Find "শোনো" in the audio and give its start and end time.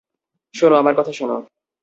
0.53-0.75, 1.13-1.37